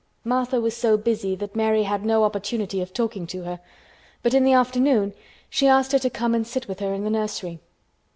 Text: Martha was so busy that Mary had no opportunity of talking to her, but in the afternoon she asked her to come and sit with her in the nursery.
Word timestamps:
Martha 0.23 0.59
was 0.59 0.75
so 0.75 0.97
busy 0.97 1.35
that 1.35 1.55
Mary 1.55 1.83
had 1.83 2.03
no 2.03 2.23
opportunity 2.23 2.81
of 2.81 2.91
talking 2.91 3.27
to 3.27 3.43
her, 3.43 3.59
but 4.23 4.33
in 4.33 4.43
the 4.43 4.51
afternoon 4.51 5.13
she 5.47 5.67
asked 5.67 5.91
her 5.91 5.99
to 5.99 6.09
come 6.09 6.33
and 6.33 6.47
sit 6.47 6.67
with 6.67 6.79
her 6.79 6.91
in 6.91 7.03
the 7.03 7.11
nursery. 7.11 7.59